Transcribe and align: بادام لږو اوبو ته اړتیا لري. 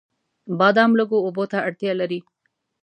بادام 0.59 0.91
لږو 0.99 1.17
اوبو 1.25 1.43
ته 1.51 1.57
اړتیا 1.67 1.91
لري. 2.01 2.19